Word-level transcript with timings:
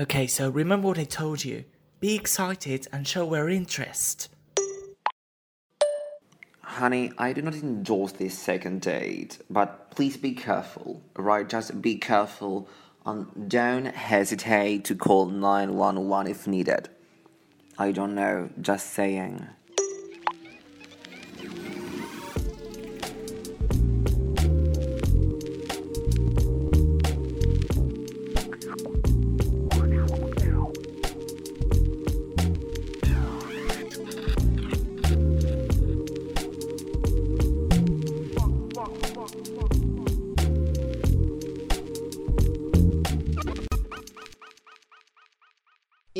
Okay, 0.00 0.28
so 0.28 0.48
remember 0.48 0.86
what 0.86 0.98
I 0.98 1.02
told 1.02 1.44
you. 1.44 1.64
Be 1.98 2.14
excited 2.14 2.86
and 2.92 3.04
show 3.04 3.34
our 3.34 3.48
interest. 3.48 4.28
Honey, 6.60 7.10
I 7.18 7.32
do 7.32 7.42
not 7.42 7.54
endorse 7.54 8.12
this 8.12 8.38
second 8.38 8.82
date, 8.82 9.38
but 9.50 9.90
please 9.90 10.16
be 10.16 10.34
careful, 10.34 11.02
right? 11.16 11.48
Just 11.48 11.82
be 11.82 11.96
careful 11.96 12.68
and 13.04 13.48
don't 13.50 13.86
hesitate 13.86 14.84
to 14.84 14.94
call 14.94 15.26
911 15.26 16.30
if 16.30 16.46
needed. 16.46 16.88
I 17.76 17.90
don't 17.90 18.14
know, 18.14 18.50
just 18.60 18.92
saying. 18.92 19.48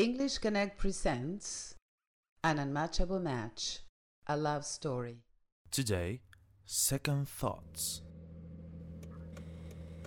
English 0.09 0.39
Connect 0.39 0.75
presents 0.79 1.75
An 2.43 2.57
Unmatchable 2.57 3.19
Match, 3.19 3.81
a 4.25 4.35
love 4.35 4.65
story. 4.65 5.17
Today, 5.69 6.21
second 6.65 7.29
thoughts. 7.29 8.01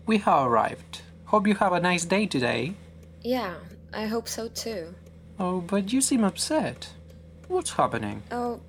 We 0.05 0.19
have 0.19 0.49
arrived. 0.49 1.03
Hope 1.27 1.47
you 1.47 1.55
have 1.55 1.73
a 1.73 1.79
nice 1.79 2.05
day 2.05 2.27
today. 2.27 2.75
Yeah, 3.21 3.55
I 3.95 4.07
hope 4.07 4.27
so 4.27 4.49
too. 4.49 4.93
Oh, 5.39 5.61
but 5.61 5.93
you 5.93 6.01
seem 6.01 6.25
upset. 6.25 6.89
What's 7.47 7.71
happening? 7.71 8.25
Oh, 8.33 8.61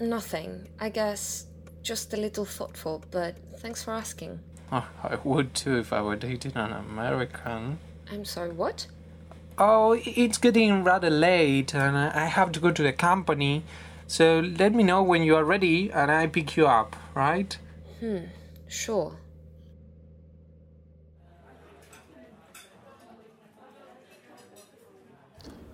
nothing. 0.00 0.68
I 0.78 0.90
guess 0.90 1.46
just 1.82 2.14
a 2.14 2.16
little 2.16 2.44
thoughtful, 2.44 3.02
but 3.10 3.34
thanks 3.58 3.82
for 3.82 3.92
asking. 3.92 4.38
Oh, 4.70 4.88
I 5.02 5.18
would 5.24 5.52
too 5.52 5.78
if 5.80 5.92
I 5.92 6.00
were 6.00 6.14
dating 6.14 6.52
an 6.54 6.70
American. 6.70 7.80
I'm 8.08 8.24
sorry, 8.24 8.52
what? 8.52 8.86
Oh, 9.58 9.98
it's 10.04 10.36
getting 10.36 10.84
rather 10.84 11.08
late 11.08 11.74
and 11.74 11.96
I 11.96 12.26
have 12.26 12.52
to 12.52 12.60
go 12.60 12.70
to 12.70 12.82
the 12.82 12.92
company. 12.92 13.64
So 14.06 14.40
let 14.40 14.74
me 14.74 14.82
know 14.82 15.02
when 15.02 15.22
you 15.22 15.34
are 15.34 15.44
ready 15.44 15.90
and 15.90 16.10
I 16.10 16.26
pick 16.26 16.56
you 16.56 16.66
up, 16.66 16.94
right? 17.14 17.56
Hmm, 18.00 18.24
sure. 18.68 19.16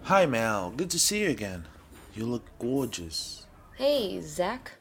Hi, 0.04 0.26
Mel. 0.26 0.70
Good 0.70 0.90
to 0.90 0.98
see 0.98 1.22
you 1.22 1.30
again. 1.30 1.66
You 2.14 2.26
look 2.26 2.44
gorgeous. 2.58 3.46
Hey, 3.76 4.20
Zach. 4.20 4.72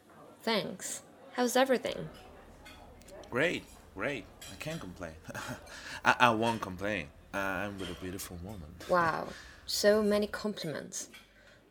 Thanks. 0.44 1.02
How's 1.34 1.56
everything? 1.56 2.10
Great, 3.32 3.64
great. 3.96 4.26
I 4.52 4.56
can't 4.60 4.80
complain. 4.80 5.14
I, 6.06 6.16
I 6.20 6.30
won't 6.32 6.62
complain. 6.62 7.08
I'm 7.34 7.78
with 7.80 7.90
a 7.90 8.00
beautiful 8.02 8.38
woman. 8.44 8.68
Wow, 8.90 9.28
so 9.66 10.04
many 10.04 10.28
compliments. 10.28 11.10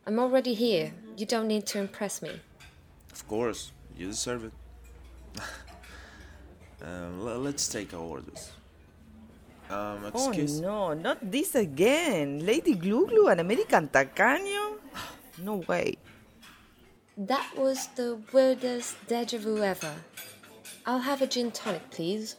I'm 0.07 0.17
already 0.19 0.53
here. 0.53 0.93
You 1.17 1.25
don't 1.25 1.47
need 1.47 1.65
to 1.67 1.79
impress 1.79 2.21
me. 2.21 2.39
Of 3.11 3.27
course, 3.27 3.71
you 3.97 4.07
deserve 4.07 4.45
it. 4.45 4.53
um, 6.81 7.19
l- 7.21 7.39
let's 7.39 7.67
take 7.67 7.93
our 7.93 7.99
orders. 8.01 8.51
Um, 9.69 10.05
excuse. 10.05 10.59
Oh 10.59 10.63
no, 10.63 10.93
not 10.93 11.19
this 11.31 11.55
again. 11.55 12.45
Lady 12.45 12.73
Glue 12.73 13.07
Glue 13.07 13.27
and 13.27 13.39
American 13.39 13.87
Tacaño? 13.87 14.77
No 15.37 15.63
way. 15.67 15.95
That 17.17 17.47
was 17.57 17.87
the 17.95 18.19
weirdest 18.33 18.95
deja 19.07 19.37
vu 19.37 19.63
ever. 19.63 19.93
I'll 20.85 20.99
have 20.99 21.21
a 21.21 21.27
gin 21.27 21.51
tonic, 21.51 21.89
please. 21.89 22.35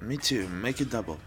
Me 0.00 0.16
too. 0.16 0.48
Make 0.48 0.80
it 0.80 0.90
double. 0.90 1.18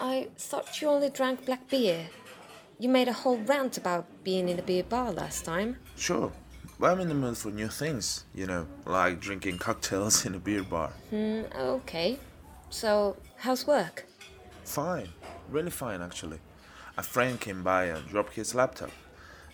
I 0.00 0.28
thought 0.38 0.80
you 0.80 0.88
only 0.88 1.10
drank 1.10 1.44
black 1.44 1.68
beer. 1.68 2.08
You 2.78 2.88
made 2.88 3.08
a 3.08 3.12
whole 3.12 3.36
rant 3.36 3.76
about 3.76 4.06
being 4.24 4.48
in 4.48 4.58
a 4.58 4.62
beer 4.62 4.82
bar 4.82 5.12
last 5.12 5.44
time. 5.44 5.76
Sure. 5.96 6.32
But 6.78 6.92
I'm 6.92 7.00
in 7.00 7.08
the 7.08 7.14
mood 7.14 7.36
for 7.36 7.50
new 7.50 7.68
things, 7.68 8.24
you 8.34 8.46
know, 8.46 8.66
like 8.86 9.20
drinking 9.20 9.58
cocktails 9.58 10.24
in 10.24 10.34
a 10.34 10.38
beer 10.38 10.62
bar. 10.62 10.88
Hmm, 11.10 11.42
okay. 11.54 12.18
So, 12.70 13.18
how's 13.36 13.66
work? 13.66 14.06
Fine. 14.64 15.10
Really 15.50 15.70
fine, 15.70 16.00
actually. 16.00 16.38
A 16.96 17.02
friend 17.02 17.38
came 17.38 17.62
by 17.62 17.84
and 17.84 18.08
dropped 18.08 18.32
his 18.32 18.54
laptop. 18.54 18.90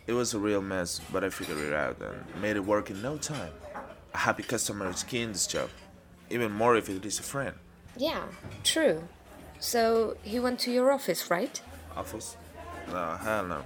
It 0.06 0.12
was 0.12 0.32
a 0.34 0.38
real 0.38 0.62
mess, 0.62 1.00
but 1.12 1.24
I 1.24 1.30
figured 1.30 1.58
it 1.58 1.72
out 1.72 2.00
and 2.00 2.40
made 2.40 2.54
it 2.54 2.64
work 2.64 2.90
in 2.90 3.02
no 3.02 3.16
time. 3.16 3.52
A 4.14 4.18
happy 4.18 4.44
customer 4.44 4.88
is 4.90 5.02
key 5.02 5.22
in 5.22 5.32
this 5.32 5.48
job. 5.48 5.70
Even 6.30 6.52
more 6.52 6.76
if 6.76 6.88
it 6.88 7.04
is 7.04 7.18
a 7.18 7.24
friend. 7.24 7.56
Yeah, 7.96 8.22
true. 8.62 9.02
So, 9.60 10.16
he 10.22 10.38
went 10.40 10.58
to 10.60 10.70
your 10.70 10.92
office, 10.92 11.30
right? 11.30 11.60
Office? 11.96 12.36
No, 12.88 13.16
hell 13.16 13.46
no. 13.46 13.64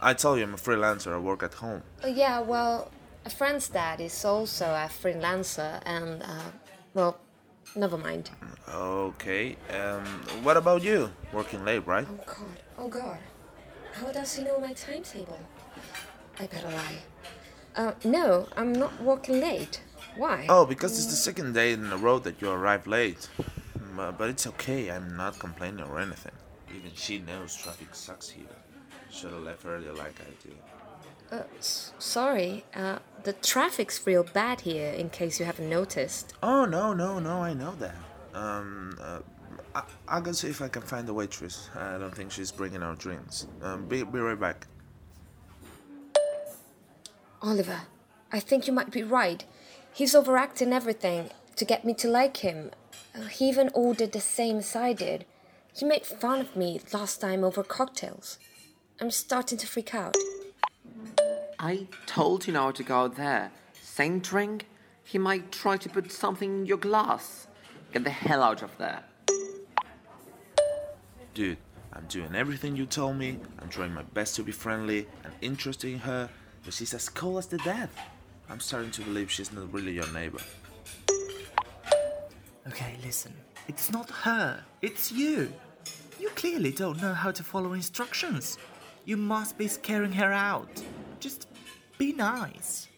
I 0.00 0.14
tell 0.14 0.36
you, 0.36 0.44
I'm 0.44 0.54
a 0.54 0.56
freelancer. 0.56 1.12
I 1.12 1.18
work 1.18 1.42
at 1.42 1.54
home. 1.54 1.82
Oh, 2.02 2.08
yeah, 2.08 2.40
well, 2.40 2.90
a 3.24 3.30
friend's 3.30 3.68
dad 3.68 4.00
is 4.00 4.24
also 4.24 4.66
a 4.66 4.88
freelancer, 4.88 5.80
and, 5.86 6.22
uh, 6.22 6.50
well, 6.94 7.18
never 7.76 7.98
mind. 7.98 8.30
Okay. 8.68 9.56
Um, 9.70 10.04
what 10.42 10.56
about 10.56 10.82
you? 10.82 11.10
Working 11.32 11.64
late, 11.64 11.86
right? 11.86 12.06
Oh, 12.10 12.24
God. 12.26 12.56
Oh, 12.78 12.88
God. 12.88 13.18
How 13.92 14.10
does 14.10 14.34
he 14.34 14.44
know 14.44 14.58
my 14.58 14.72
timetable? 14.72 15.38
I 16.40 16.46
better 16.46 16.68
lie. 16.68 16.98
Uh, 17.76 17.92
no, 18.04 18.48
I'm 18.56 18.72
not 18.72 19.00
working 19.02 19.40
late. 19.40 19.82
Why? 20.16 20.46
Oh, 20.48 20.66
because 20.66 20.92
it's 20.98 21.06
the 21.06 21.16
second 21.16 21.52
day 21.54 21.72
in 21.72 21.92
a 21.92 21.96
row 21.96 22.18
that 22.18 22.40
you 22.42 22.50
arrive 22.50 22.86
late. 22.86 23.28
But, 23.96 24.28
it's 24.30 24.46
okay. 24.46 24.90
I'm 24.90 25.16
not 25.16 25.38
complaining 25.38 25.84
or 25.84 25.98
anything. 26.00 26.32
Even 26.74 26.90
she 26.94 27.18
knows 27.18 27.54
traffic 27.56 27.94
sucks 27.94 28.28
here. 28.28 28.44
Should 29.10 29.32
have 29.32 29.42
left 29.42 29.66
earlier 29.66 29.92
like 29.92 30.14
I 30.20 30.30
do. 30.42 30.54
Uh, 31.30 31.42
s- 31.58 31.92
sorry. 31.98 32.64
Uh, 32.74 32.98
the 33.24 33.34
traffic's 33.34 34.06
real 34.06 34.24
bad 34.24 34.62
here, 34.62 34.90
in 34.92 35.10
case 35.10 35.38
you 35.38 35.44
haven't 35.46 35.68
noticed. 35.68 36.32
Oh 36.42 36.64
no 36.64 36.92
no 36.94 37.18
no! 37.18 37.42
I 37.42 37.52
know 37.52 37.74
that. 37.78 37.94
Um, 38.34 38.96
uh, 39.00 39.18
I, 39.74 39.82
I'll 40.08 40.20
go 40.22 40.32
see 40.32 40.48
if 40.48 40.62
I 40.62 40.68
can 40.68 40.82
find 40.82 41.06
the 41.06 41.14
waitress. 41.14 41.68
I 41.74 41.98
don't 41.98 42.14
think 42.14 42.32
she's 42.32 42.50
bringing 42.52 42.82
our 42.82 42.94
drinks. 42.94 43.46
Um, 43.62 43.86
be 43.86 44.02
be 44.02 44.18
right 44.18 44.38
back. 44.38 44.66
Oliver, 47.42 47.82
I 48.30 48.40
think 48.40 48.66
you 48.66 48.72
might 48.72 48.90
be 48.90 49.02
right. 49.02 49.44
He's 49.92 50.14
overacting 50.14 50.72
everything 50.72 51.30
to 51.56 51.64
get 51.64 51.84
me 51.84 51.92
to 51.94 52.08
like 52.08 52.38
him. 52.38 52.70
Uh, 53.14 53.22
he 53.22 53.48
even 53.48 53.70
ordered 53.74 54.12
the 54.12 54.20
same 54.20 54.58
as 54.58 54.74
I 54.74 54.92
did. 54.92 55.24
He 55.74 55.84
made 55.84 56.06
fun 56.06 56.40
of 56.40 56.56
me 56.56 56.80
last 56.92 57.20
time 57.20 57.44
over 57.44 57.62
cocktails. 57.62 58.38
I'm 59.00 59.10
starting 59.10 59.58
to 59.58 59.66
freak 59.66 59.94
out. 59.94 60.16
I 61.58 61.86
told 62.06 62.46
you 62.46 62.52
not 62.52 62.76
to 62.76 62.82
go 62.82 63.08
there. 63.08 63.52
Same 63.80 64.20
drink? 64.20 64.66
He 65.04 65.18
might 65.18 65.52
try 65.52 65.76
to 65.76 65.88
put 65.88 66.10
something 66.10 66.60
in 66.60 66.66
your 66.66 66.78
glass. 66.78 67.46
Get 67.92 68.04
the 68.04 68.10
hell 68.10 68.42
out 68.42 68.62
of 68.62 68.76
there. 68.78 69.02
Dude, 71.34 71.58
I'm 71.92 72.06
doing 72.06 72.34
everything 72.34 72.76
you 72.76 72.86
told 72.86 73.16
me. 73.16 73.38
I'm 73.58 73.68
trying 73.68 73.92
my 73.92 74.02
best 74.02 74.36
to 74.36 74.42
be 74.42 74.52
friendly 74.52 75.06
and 75.24 75.32
interested 75.40 75.92
in 75.92 75.98
her, 76.00 76.30
but 76.64 76.74
she's 76.74 76.94
as 76.94 77.08
cold 77.08 77.38
as 77.38 77.46
the 77.46 77.58
dead. 77.58 77.90
I'm 78.48 78.60
starting 78.60 78.90
to 78.92 79.02
believe 79.02 79.30
she's 79.30 79.52
not 79.52 79.72
really 79.72 79.92
your 79.92 80.10
neighbor. 80.12 80.40
Okay, 82.66 82.96
listen. 83.04 83.34
It's 83.68 83.90
not 83.90 84.10
her, 84.10 84.62
it's 84.80 85.10
you. 85.12 85.52
You 86.20 86.28
clearly 86.30 86.70
don't 86.70 87.00
know 87.02 87.14
how 87.14 87.30
to 87.32 87.42
follow 87.42 87.72
instructions. 87.72 88.58
You 89.04 89.16
must 89.16 89.58
be 89.58 89.66
scaring 89.66 90.12
her 90.12 90.32
out. 90.32 90.82
Just 91.18 91.48
be 91.98 92.12
nice. 92.12 92.88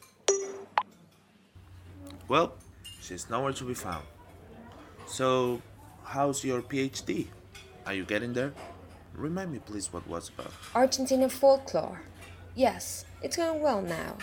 Well, 2.29 2.55
she's 3.01 3.29
nowhere 3.31 3.53
to 3.55 3.65
be 3.65 3.75
found. 3.75 4.05
So, 5.07 5.61
how's 6.05 6.45
your 6.45 6.63
PhD? 6.63 7.29
Are 7.87 7.95
you 7.95 8.05
getting 8.05 8.33
there? 8.33 8.53
Remind 9.15 9.53
me, 9.53 9.59
please, 9.59 9.93
what 9.93 10.07
was 10.09 10.31
about. 10.31 10.53
Argentinian 10.75 11.31
folklore. 11.31 12.01
Yes, 12.55 13.05
it's 13.23 13.37
going 13.37 13.61
well 13.61 13.83
now. 13.83 14.17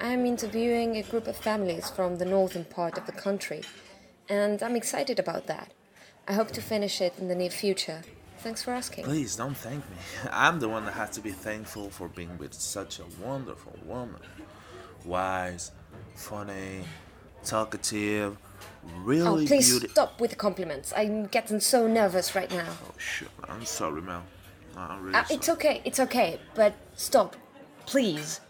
I'm 0.00 0.26
interviewing 0.26 0.96
a 0.96 1.02
group 1.02 1.26
of 1.26 1.36
families 1.36 1.88
from 1.90 2.16
the 2.16 2.24
northern 2.24 2.64
part 2.64 2.98
of 2.98 3.06
the 3.06 3.12
country, 3.12 3.62
and 4.28 4.62
I'm 4.62 4.76
excited 4.76 5.18
about 5.18 5.46
that. 5.46 5.72
I 6.26 6.32
hope 6.32 6.50
to 6.52 6.62
finish 6.62 7.00
it 7.00 7.14
in 7.18 7.28
the 7.28 7.34
near 7.34 7.50
future. 7.50 8.02
Thanks 8.38 8.62
for 8.62 8.72
asking. 8.72 9.04
Please 9.04 9.36
don't 9.36 9.56
thank 9.56 9.88
me. 9.90 9.96
I'm 10.30 10.60
the 10.60 10.68
one 10.68 10.84
that 10.84 10.92
has 10.94 11.10
to 11.10 11.20
be 11.20 11.30
thankful 11.30 11.90
for 11.90 12.08
being 12.08 12.36
with 12.38 12.54
such 12.54 12.98
a 12.98 13.04
wonderful 13.22 13.78
woman. 13.84 14.20
Wise, 15.04 15.70
funny, 16.14 16.84
talkative, 17.44 18.36
really 18.98 19.44
oh, 19.44 19.46
please 19.46 19.90
stop 19.90 20.20
with 20.20 20.30
the 20.30 20.36
compliments. 20.36 20.92
I'm 20.96 21.26
getting 21.26 21.60
so 21.60 21.86
nervous 21.86 22.34
right 22.34 22.50
now. 22.50 22.68
Oh, 22.86 22.94
shit. 22.98 23.28
I'm 23.48 23.64
sorry, 23.64 24.02
Mel. 24.02 24.22
I'm 24.76 25.02
really 25.02 25.14
Uh, 25.14 25.24
it's 25.30 25.48
okay, 25.48 25.80
it's 25.84 26.00
okay, 26.00 26.38
but 26.54 26.74
stop, 26.96 27.36
please. 27.86 28.40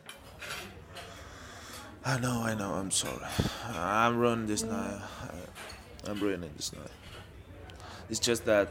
I 2.05 2.19
know, 2.19 2.43
I 2.43 2.55
know. 2.55 2.75
I'm 2.75 2.91
sorry. 2.91 3.25
I'm 3.73 4.19
ruining 4.19 4.47
this 4.47 4.63
night. 4.63 5.01
I'm 6.07 6.21
ruining 6.21 6.51
this 6.57 6.73
night. 6.73 6.91
It's 8.11 8.21
just 8.21 8.45
that 8.45 8.69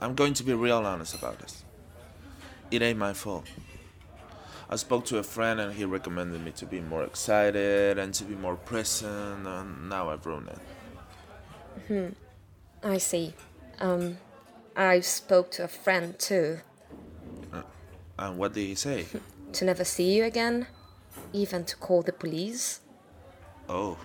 I'm 0.00 0.14
going 0.14 0.34
to 0.34 0.44
be 0.44 0.52
real 0.54 0.78
honest 0.78 1.14
about 1.14 1.40
this. 1.40 1.64
It 2.70 2.82
ain't 2.82 2.98
my 2.98 3.12
fault. 3.12 3.46
I 4.70 4.76
spoke 4.76 5.04
to 5.06 5.18
a 5.18 5.22
friend 5.22 5.60
and 5.60 5.74
he 5.74 5.84
recommended 5.84 6.42
me 6.42 6.52
to 6.52 6.66
be 6.66 6.80
more 6.80 7.04
excited 7.04 7.98
and 7.98 8.14
to 8.14 8.24
be 8.24 8.34
more 8.34 8.56
present, 8.56 9.46
and 9.46 9.88
now 9.90 10.08
I've 10.08 10.24
ruined 10.24 10.48
it. 10.48 10.58
Hmm. 11.88 12.08
I 12.82 12.98
see. 12.98 13.34
Um, 13.80 14.18
I 14.76 15.00
spoke 15.00 15.50
to 15.52 15.64
a 15.64 15.68
friend 15.68 16.18
too. 16.18 16.60
And 18.18 18.38
what 18.38 18.52
did 18.54 18.66
he 18.66 18.74
say? 18.74 19.06
To 19.52 19.66
never 19.66 19.84
see 19.84 20.14
you 20.14 20.24
again, 20.24 20.66
even 21.32 21.64
to 21.64 21.76
call 21.76 22.02
the 22.02 22.12
police. 22.12 22.80
Oh, 23.68 23.96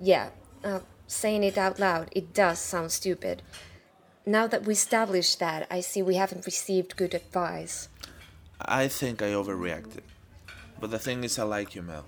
Yeah, 0.00 0.30
uh, 0.62 0.80
saying 1.06 1.42
it 1.42 1.58
out 1.58 1.78
loud, 1.80 2.08
it 2.12 2.32
does 2.32 2.58
sound 2.58 2.92
stupid. 2.92 3.42
Now 4.24 4.46
that 4.46 4.64
we 4.64 4.74
established 4.74 5.38
that, 5.40 5.66
I 5.70 5.80
see 5.80 6.02
we 6.02 6.16
haven't 6.16 6.46
received 6.46 6.96
good 6.96 7.14
advice. 7.14 7.88
I 8.60 8.88
think 8.88 9.22
I 9.22 9.30
overreacted. 9.30 10.02
But 10.80 10.90
the 10.90 10.98
thing 10.98 11.24
is, 11.24 11.38
I 11.38 11.44
like 11.44 11.74
you, 11.74 11.82
Mel. 11.82 12.04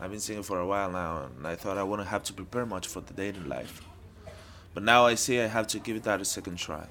I've 0.00 0.10
been 0.10 0.20
singing 0.20 0.42
for 0.42 0.58
a 0.58 0.66
while 0.66 0.90
now, 0.90 1.24
and 1.36 1.46
I 1.46 1.54
thought 1.54 1.78
I 1.78 1.82
wouldn't 1.82 2.08
have 2.08 2.22
to 2.24 2.32
prepare 2.32 2.64
much 2.64 2.86
for 2.86 3.00
the 3.00 3.12
dating 3.12 3.48
life. 3.48 3.82
But 4.74 4.82
now 4.82 5.04
I 5.04 5.14
see 5.14 5.40
I 5.40 5.46
have 5.46 5.66
to 5.68 5.78
give 5.78 5.96
it 5.96 6.04
that 6.04 6.20
a 6.20 6.24
second 6.24 6.56
try. 6.56 6.86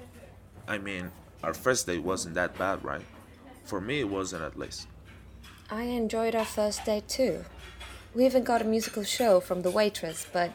I 0.68 0.78
mean, 0.78 1.10
our 1.42 1.54
first 1.54 1.86
date 1.86 2.02
wasn't 2.02 2.34
that 2.36 2.56
bad, 2.56 2.84
right? 2.84 3.04
For 3.64 3.80
me, 3.80 4.00
it 4.00 4.08
wasn't 4.08 4.44
at 4.44 4.58
least. 4.58 4.86
I 5.72 5.84
enjoyed 5.84 6.34
our 6.34 6.44
first 6.44 6.84
date 6.84 7.08
too. 7.08 7.46
We 8.14 8.26
even 8.26 8.44
got 8.44 8.60
a 8.60 8.64
musical 8.64 9.04
show 9.04 9.40
from 9.40 9.62
the 9.62 9.70
waitress, 9.70 10.26
but 10.30 10.52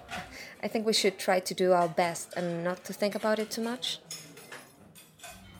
I 0.61 0.67
think 0.67 0.85
we 0.85 0.93
should 0.93 1.17
try 1.17 1.39
to 1.39 1.53
do 1.55 1.73
our 1.73 1.87
best 1.87 2.35
and 2.37 2.63
not 2.63 2.83
to 2.83 2.93
think 2.93 3.15
about 3.15 3.39
it 3.39 3.49
too 3.49 3.63
much. 3.63 3.97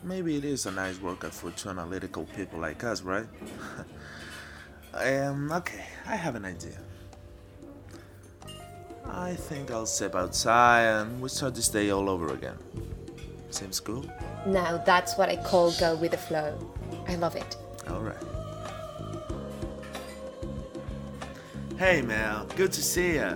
Maybe 0.04 0.38
it 0.38 0.46
is 0.46 0.68
a 0.68 0.72
nice 0.72 1.02
workout 1.02 1.34
for 1.34 1.50
two 1.50 1.70
analytical 1.70 2.26
people 2.36 2.60
like 2.60 2.84
us, 2.84 3.02
right? 3.02 3.26
um, 4.94 5.52
okay, 5.52 5.86
I 6.06 6.16
have 6.16 6.36
an 6.36 6.46
idea. 6.46 6.78
I 9.06 9.34
think 9.34 9.72
I'll 9.72 9.88
step 9.88 10.14
outside 10.14 10.84
and 10.84 11.20
we 11.20 11.30
start 11.30 11.56
this 11.56 11.70
day 11.70 11.90
all 11.90 12.12
over 12.12 12.32
again. 12.32 12.60
Seems 13.50 13.80
cool? 13.80 14.06
Now 14.46 14.78
that's 14.78 15.18
what 15.18 15.30
I 15.30 15.38
call 15.38 15.72
go 15.80 15.96
with 15.96 16.12
the 16.12 16.18
flow. 16.18 16.54
I 17.08 17.16
love 17.16 17.36
it. 17.36 17.58
Alright. 17.90 18.37
Hey, 21.78 22.02
Mel. 22.02 22.48
Good 22.56 22.72
to 22.72 22.82
see 22.82 23.18
you. 23.18 23.36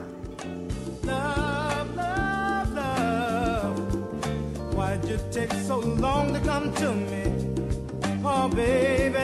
Love, 1.03 1.95
love, 1.95 2.73
love. 2.73 4.73
Why'd 4.73 5.05
you 5.05 5.19
take 5.31 5.53
so 5.53 5.77
long 5.77 6.33
to 6.33 6.39
come 6.39 6.73
to 6.73 6.91
me? 6.91 7.23
Oh, 8.25 8.49
baby. 8.49 9.19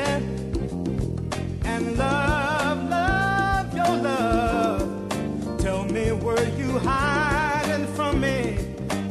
And 1.65 1.97
love, 1.97 2.89
love, 2.89 3.75
your 3.75 3.97
love. 3.97 5.57
Tell 5.57 5.83
me, 5.85 6.11
were 6.11 6.47
you 6.49 6.77
hiding 6.77 7.87
from 7.95 8.21
me 8.21 8.59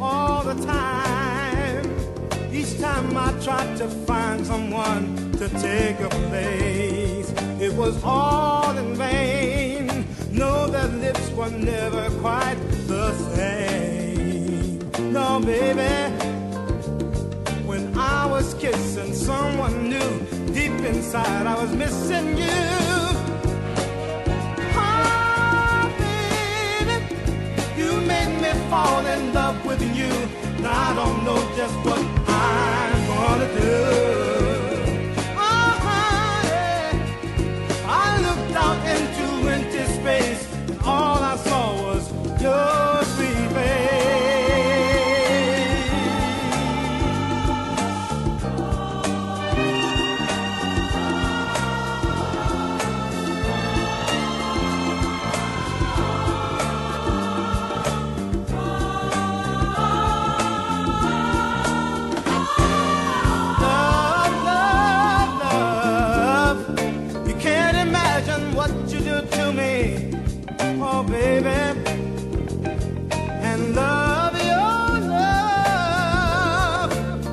all 0.01 0.45
the 0.45 0.55
time? 0.65 1.85
Each 2.53 2.79
time 2.79 3.17
I 3.17 3.33
tried 3.43 3.77
to 3.79 3.89
find 3.89 4.47
someone 4.47 5.33
to 5.33 5.49
take 5.49 5.99
your 5.99 6.11
place, 6.11 7.16
it 7.61 7.73
was 7.73 8.03
all 8.05 8.77
in 8.77 8.95
vain. 8.95 10.07
No, 10.31 10.67
their 10.67 10.89
lips 10.89 11.31
were 11.31 11.51
never 11.51 12.11
quite 12.21 12.57
the 12.87 13.13
same. 13.35 14.79
No, 15.13 15.41
baby. 15.41 16.13
When 17.65 17.97
I 17.97 18.27
was 18.27 18.55
kissing 18.55 19.15
someone 19.15 19.89
new, 19.89 20.21
deep 20.53 20.79
inside 20.85 21.47
I 21.47 21.55
was 21.55 21.73
missing 21.75 22.37
you. 22.37 22.61
Ah, 24.75 25.91
baby, 25.99 26.97
you 27.77 28.01
made 28.03 28.41
me 28.43 28.53
fall 28.69 29.05
in 29.07 29.33
love 29.33 29.65
with 29.65 29.83
you. 29.97 30.13
Now 30.63 30.91
I 30.91 30.95
don't 30.95 31.25
know 31.25 31.41
just 31.57 31.75
what 31.87 32.16
me, 69.57 70.11
oh 70.83 71.03
baby. 71.03 71.49
And 73.49 73.75
love 73.75 74.35
your 74.53 75.01
love. 75.17 76.91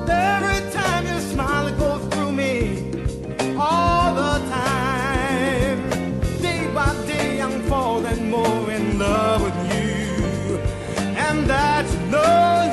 Every 0.08 0.60
time 0.72 1.06
you 1.06 1.18
smile, 1.20 1.70
goes 1.76 2.02
through 2.14 2.32
me 2.32 2.54
all 3.58 4.14
the 4.14 4.38
time. 4.48 5.78
Day 6.40 6.66
by 6.74 6.94
day, 7.06 7.40
I'm 7.42 7.62
falling 7.64 8.30
more 8.30 8.70
in 8.70 8.98
love 8.98 9.42
with 9.42 9.58
you, 9.72 10.58
and 11.26 11.46
that's 11.46 11.94
no 12.16 12.28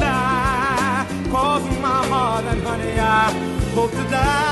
lie. 0.06 1.06
Cause 1.30 1.66
my 1.82 2.06
heart 2.12 2.46
and 2.46 2.62
honey, 2.64 2.98
I 3.00 3.32
hope 3.76 3.92
to 3.92 4.04
die. 4.10 4.51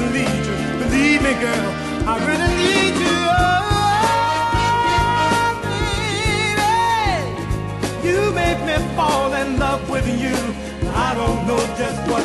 mislead 0.00 0.46
you. 0.46 0.56
Believe 0.84 1.20
me, 1.22 1.32
girl, 1.34 1.70
I 2.08 2.10
really 2.28 2.52
need 2.64 2.94
you. 3.04 3.18
Oh, 3.36 3.38
baby, 8.02 8.08
you 8.08 8.20
make 8.32 8.60
me 8.68 8.76
fall 8.96 9.32
in 9.34 9.58
love 9.58 9.88
with 9.88 10.06
you. 10.20 10.36
I 10.94 11.14
don't 11.14 11.46
know 11.46 11.58
just 11.76 12.00
what 12.10 12.24